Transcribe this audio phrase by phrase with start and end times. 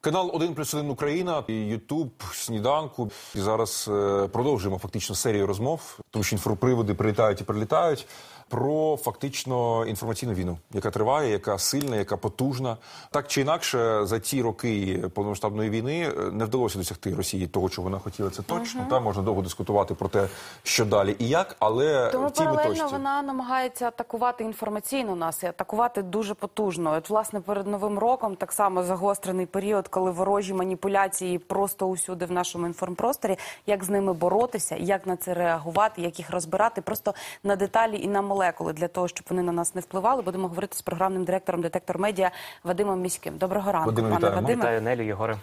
[0.00, 3.10] Канал 1 плюс 1 Україна, Ютуб, сніданку.
[3.34, 8.06] І зараз е, продовжуємо фактично серію розмов, тому що інфоприводи прилітають і прилітають
[8.48, 12.76] про фактично інформаційну війну, яка триває, яка сильна, яка потужна.
[13.10, 17.82] Так чи інакше, за ті роки повномасштабної війни е, не вдалося досягти Росії того, що
[17.82, 18.30] вона хотіла.
[18.30, 18.86] Це точно.
[18.90, 20.28] Там можна довго дискутувати про те,
[20.62, 22.84] що далі і як, але Тому в паралельно точці.
[22.92, 26.94] вона намагається атакувати інформаційно нас і атакувати дуже потужно.
[26.96, 32.32] От, власне, перед новим роком так само загострений період, коли ворожі маніпуляції просто усюди в
[32.32, 33.38] нашому інформпросторі.
[33.66, 38.08] Як з ними боротися, як на це реагувати, як їх розбирати, просто на деталі і
[38.08, 40.22] на молекули для того, щоб вони на нас не впливали.
[40.22, 42.30] Будемо говорити з програмним директором детектор медіа
[42.64, 43.36] Вадимом Міським.
[43.36, 44.40] Доброго ранку, Вадиме, пане вітаємо.
[44.40, 44.62] Вадиме.
[44.62, 45.38] Вітаю Нелю, Єгоре.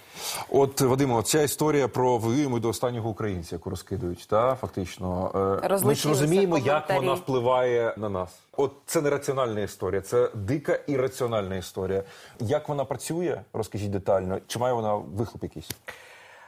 [0.49, 5.31] От Вадимо, ця історія про воюємо до останнього українця, яку розкидують, та фактично
[5.63, 8.40] Е, ми ж розуміємо, як вона впливає на нас.
[8.58, 12.04] От це не раціональна історія, це дика ірраціональна історія.
[12.40, 14.40] Як вона працює, розкажіть детально.
[14.48, 15.70] Чи має вона вихлоп якийсь?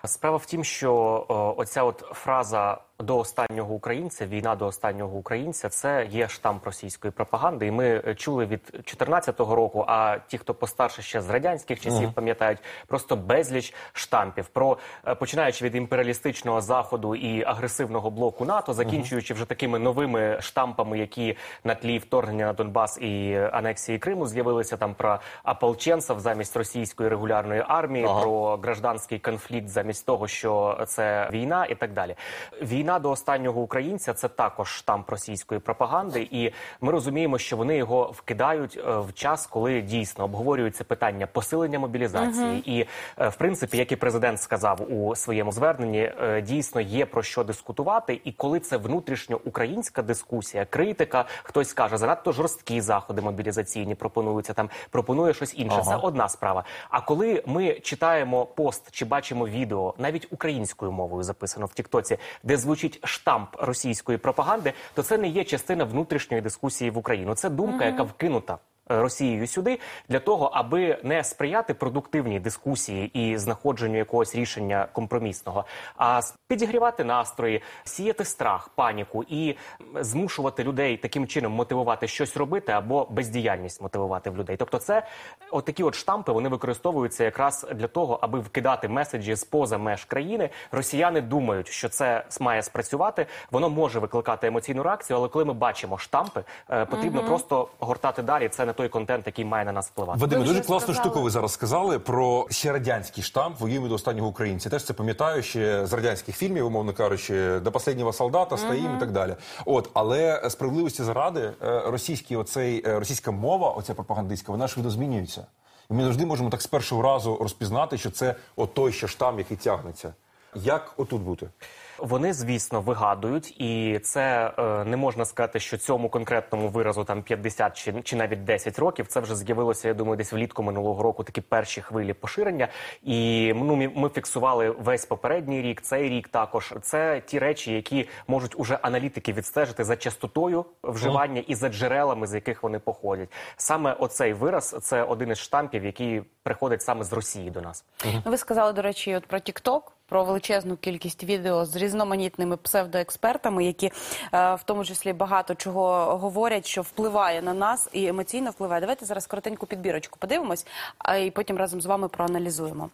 [0.06, 0.94] Справа в тім, що
[1.28, 7.12] о, оця от фраза до останнього українця, війна до останнього українця, це є штамп російської
[7.12, 7.68] пропаганди.
[7.68, 9.86] І ми е, чули від 2014 року.
[9.88, 14.48] А ті, хто постарше ще з радянських часів, пам'ятають просто безліч штампів.
[14.48, 21.00] Про е, починаючи від імперіалістичного заходу і агресивного блоку НАТО, закінчуючи вже такими новими штампами,
[21.00, 27.10] які на тлі вторгнення на Донбас і анексії Криму з'явилися там про ополченців замість російської
[27.10, 28.22] регулярної армії, Ага.
[28.22, 32.16] про гражданський конфлікт замість того, що це війна, і так далі.
[32.62, 38.04] Війна до останнього українця це також штамп російської пропаганди, і ми розуміємо, що вони його
[38.04, 42.78] вкидають е, в час, коли дійсно обговорюється питання посилення мобілізації.
[42.78, 47.24] І е, в принципі, як і президент сказав у своєму зверненні, е, дійсно є про
[47.24, 48.22] що дискутувати.
[48.24, 54.54] І коли це внутрішньоукраїнська дискусія, критика, хтось каже, занадто жорсткі заходи мобілізаційні пропонуються.
[54.54, 55.78] Там пропонує щось інше.
[55.82, 55.92] Ага.
[55.92, 56.64] Це одна справа.
[56.90, 62.58] А коли ми читаємо пост чи бачимо відео, навіть українською мовою записано в Тіктоці, де
[62.58, 67.36] звучить штамп російської пропаганди, то це не є частина внутрішньої дискусії в Україну.
[67.36, 68.58] Це думка, яка вкинута.
[68.90, 75.66] Росією сюди для того, аби не сприяти продуктивній дискусії і знаходженню якогось рішення компромісного,
[75.98, 79.56] а підігрівати настрої, сіяти страх, паніку і
[79.96, 84.58] змушувати людей таким чином мотивувати щось робити або бездіяльність мотивувати в людей.
[84.58, 85.08] Тобто, це
[85.52, 90.50] отакі от штампи вони використовуються якраз для того, аби вкидати меседжі з поза меж країни.
[90.72, 93.26] Росіяни думають, що це має спрацювати.
[93.52, 98.50] Воно може викликати емоційну реакцію, але коли ми бачимо штампи, е, потрібно просто гортати далі.
[98.50, 100.20] Це не той контент, який має на нас впливати.
[100.20, 101.04] Вадиме, дуже класну сказали.
[101.04, 104.70] штуку ви зараз сказали про ще радянський штамп воюємо до останнього українця.
[104.70, 109.12] Теж це пам'ятаю ще з радянських фільмів, умовно кажучи, до останнього солдата стоїмо і так
[109.12, 109.36] далі.
[109.66, 111.54] От, але справедливості заради е,
[111.86, 115.46] російський оцей е, російська мова, оця пропагандистська, вона ж видозмінюється.
[115.92, 119.58] І ми завжди можемо так з першого разу розпізнати, що це отой ще штам, який
[119.58, 120.14] тягнеться.
[120.56, 121.50] Як отут бути?
[121.98, 127.78] Вони, звісно, вигадують, і це е, не можна сказати, що цьому конкретному виразу там 50
[127.78, 129.08] чи, чи навіть 10 років.
[129.08, 132.68] Це вже з'явилося, я думаю, десь влітку минулого року такі перші хвилі поширення.
[133.04, 136.74] І ну, ми, ми фіксували весь попередній рік, цей рік також.
[136.82, 142.34] Це ті речі, які можуть уже аналітики відстежити за частотою вживання і за джерелами, з
[142.34, 143.30] яких вони походять.
[143.58, 147.86] Саме оцей вираз це один із штампів, який приходить саме з Росії до нас.
[148.06, 153.65] Ну, Ви сказали, до речі, от про TikTok, про величезну кількість відео з різноманітними псевдоекспертами,
[153.65, 158.81] які е, в тому числі багато чого говорять, що впливає на нас і емоційно впливає.
[158.81, 160.67] Давайте зараз коротеньку підбірочку подивимось,
[160.99, 162.91] а і потім разом з вами проаналізуємо.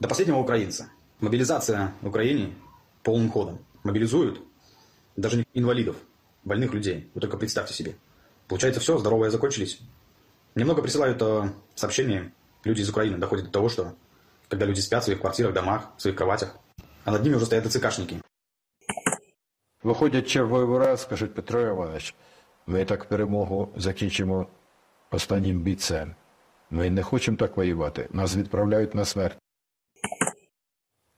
[0.00, 0.90] До последнего украинца.
[1.20, 2.52] Мобилизация в Украине
[3.02, 3.58] полным ходом.
[3.84, 4.40] Мобилизуют
[5.16, 5.96] даже не инвалидов,
[6.44, 7.10] больных людей.
[7.14, 7.94] Вы только представьте себе.
[8.48, 9.80] Получается, все, здоровые закончились.
[10.54, 12.32] Мне много присылают э, сообщения,
[12.64, 13.94] люди из Украины доходят до того, что
[14.49, 16.55] когда люди спят в своих квартирах, домах, в своих кроватях,
[17.05, 18.21] а над ними уже стоят ЦКшники.
[19.83, 22.15] Виходять черговий раз, кажуть, Петро Іванович,
[22.67, 24.47] ми так перемогу закінчимо
[25.11, 26.15] останнім бійцем.
[26.69, 28.07] Ми не хочемо так воювати.
[28.11, 29.37] Нас відправляють на смерть.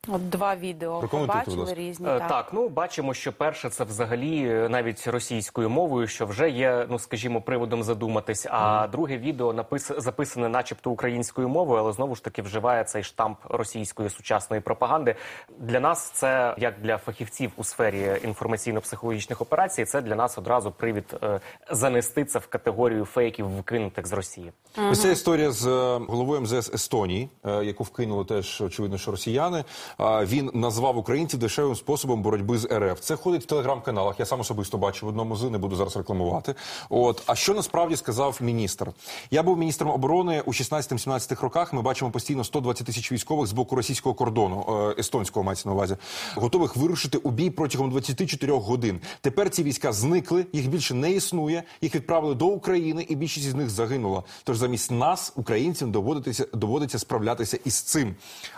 [0.07, 1.75] От два відео Прокоментуйте, будь побачили ласка.
[1.75, 2.07] різні.
[2.07, 2.27] Е, Так.
[2.27, 7.00] Так, ну бачимо, що перше це взагалі е, навіть російською мовою, що вже є, ну
[7.00, 8.48] скажімо, приводом задуматись.
[8.50, 9.92] А друге відео напис...
[9.98, 15.15] записане, начебто, українською мовою, але знову ж таки вживає цей штамп російської сучасної пропаганди.
[15.59, 19.86] Для нас це як для фахівців у сфері інформаційно-психологічних операцій.
[19.86, 21.39] Це для нас одразу привід е,
[21.71, 24.51] занести це в категорію фейків, вкинутих з Росії.
[24.92, 29.63] Ось ця історія з е, головою МЗС Естонії, е, яку вкинули теж очевидно, що росіяни.
[29.99, 32.99] Він назвав українців дешевим способом боротьби з РФ.
[32.99, 34.19] Це ходить в телеграм-каналах.
[34.19, 36.55] Я сам особисто бачив одному з не буду зараз рекламувати.
[36.89, 38.88] От а що насправді сказав міністр?
[39.31, 41.73] Я був міністром оборони у 16-17 роках.
[41.73, 45.97] Ми бачимо постійно 120 тисяч військових з боку російського кордону е, естонського мається на увазі,
[46.35, 48.99] готових вирушити у бій протягом 24 годин.
[49.21, 51.63] Тепер ці війська зникли, їх більше не існує.
[51.81, 54.23] Їх відправили до України, і більшість з них загинула.
[54.44, 58.15] Тож замість нас, українцям, доводиться доводиться справлятися із цим.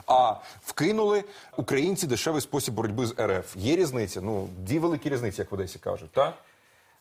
[0.07, 1.22] А вкинули
[1.57, 3.55] українці дешевий спосіб боротьби з РФ.
[3.55, 4.21] Є різниця.
[4.21, 6.11] Ну дві великі різниці, як в Одесі кажуть.
[6.11, 6.33] Так?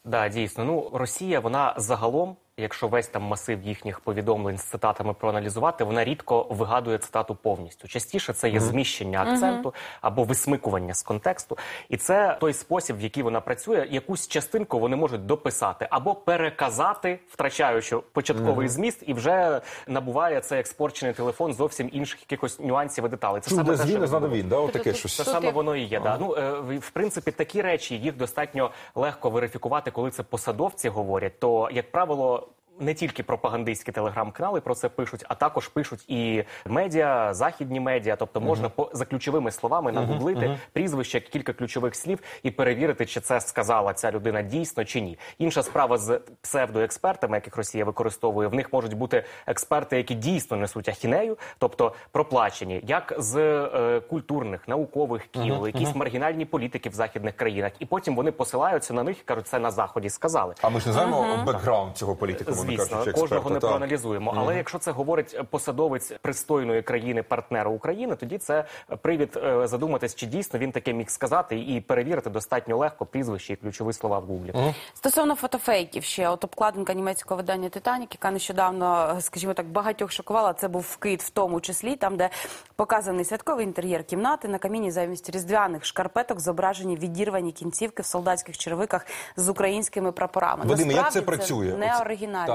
[0.05, 0.65] Да, дійсно.
[0.65, 6.46] Ну Росія, вона загалом, якщо весь там масив їхніх повідомлень з цитатами проаналізувати, вона рідко
[6.50, 7.88] вигадує цитату повністю.
[7.88, 11.58] Частіше це є зміщення акценту або висмикування з контексту,
[11.88, 13.87] і це той спосіб, в який вона працює.
[13.90, 21.14] Якусь частинку вони можуть дописати або переказати, втрачаючи початковий зміст, і вже набуває цей експорчений
[21.14, 23.40] телефон зовсім інших якихось нюансів і деталей.
[23.40, 24.49] Це де те, що він.
[24.49, 24.69] Да?
[24.69, 25.16] Таке щось.
[25.16, 26.00] Це саме воно і є.
[26.00, 26.19] Да.
[26.20, 31.40] Ну е, в принципі, такі речі їх достатньо легко верифікувати, коли це посадовці говорять.
[31.40, 32.42] То як правило.
[32.81, 38.17] Не тільки пропагандистські телеграм-канали про це пишуть, а також пишуть і медіа, західні медіа.
[38.17, 43.41] Тобто можна по за ключовими словами нагуглити прізвище, кілька ключових слів і перевірити, чи це
[43.41, 45.19] сказала ця людина дійсно чи ні.
[45.39, 48.49] Інша справа з псевдоекспертами, яких Росія використовує.
[48.49, 54.69] В них можуть бути експерти, які дійсно несуть ахінею, тобто проплачені, як з е, культурних,
[54.69, 59.23] наукових кіл, якісь маргінальні політики в західних країнах, і потім вони посилаються на них і
[59.25, 60.55] кажуть, це на заході сказали.
[60.63, 63.70] А ми ж не знаємо бекграунд цього політика, Звісно, кажуть, чи кожного не Так.
[63.70, 64.35] проаналізуємо.
[64.37, 68.64] Але якщо це говорить посадовець пристойної країни, партнера України, тоді це
[69.03, 73.56] привід е, задуматись, чи дійсно він таке міг сказати, і перевірити достатньо легко прізвище і
[73.56, 74.75] ключові слова в гуглі.
[74.94, 80.53] Стосовно фотофейків, ще от обкладинка німецького видання Титанік, яка нещодавно, скажімо так, багатьох шокувала.
[80.53, 82.31] Це був вкид, в тому числі, там, де
[82.76, 89.06] показаний святковий інтер'єр кімнати на каміні замість різдвяних шкарпеток зображені відірвані кінцівки в солдатських черевиках
[89.37, 90.64] з українськими прапорами.
[90.64, 91.67] Вадиме, як це працює?
[91.79, 92.05] Не Оце-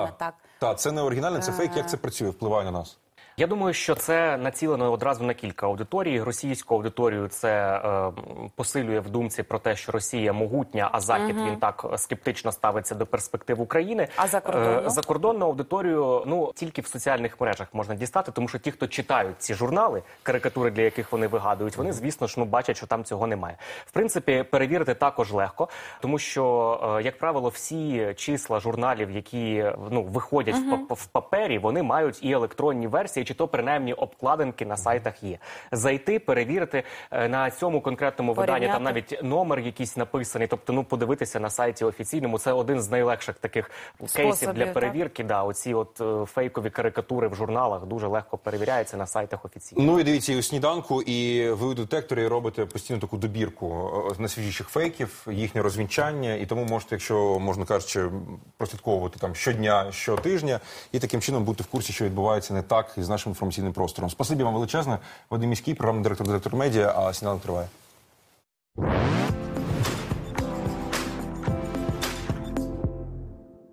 [0.03, 0.33] оригінально, так.
[0.59, 1.77] Так, це не оригінально, це фейк.
[1.77, 2.97] Як це працює, впливає на нас?
[3.39, 6.22] Я думаю, що це націлено одразу на кілька аудиторій.
[6.22, 8.12] Російську аудиторію це е,
[8.56, 13.06] посилює в думці про те, що Росія могутня, а захід він так скептично ставиться до
[13.06, 14.07] перспектив України.
[14.16, 14.88] А закордонну?
[14.88, 19.42] Е, закордонну аудиторію ну тільки в соціальних мережах можна дістати, тому що ті, хто читають
[19.42, 23.28] ці журнали, карикатури для яких вони вигадують, вони звісно ж ну бачать, що там цього
[23.28, 23.57] немає.
[23.86, 25.68] В принципі, перевірити також легко,
[26.01, 31.57] тому що, е, як правило, всі числа журналів, які ну виходять в, пап- в папері,
[31.60, 35.38] вони мають і електронні версії, чи то принаймні обкладинки на сайтах є.
[35.71, 38.68] Зайти, перевірити е, на цьому конкретному виданні.
[38.68, 40.47] Там навіть номер якийсь написаний.
[40.47, 42.39] Тобто, ну подивитися на сайті офіційному.
[42.39, 44.74] Це один з найлегших таких кейсів Способів, для так.
[44.74, 45.24] перевірки.
[45.24, 49.83] Да, оці от е, фейкові карикатури в журналах дуже легко перевіряються на сайтах офіційно.
[49.83, 54.15] Ну і дивіться, і у сніданку, і ви у детекторі робите постійно таку добірку е,
[54.19, 58.09] найсвіжіших фейків, їхнє розвінчання, і тому можете, якщо можна кажучи,
[58.57, 60.59] прослідковувати там щодня, щотижня,
[60.91, 64.10] і таким чином бути в курсі, що відбувається не так із нашим інформаційним простором.
[64.10, 65.00] Спасибі вам величезне.
[65.30, 67.68] Вадим Міський, програмний директор директор медіа, а сніданок триває.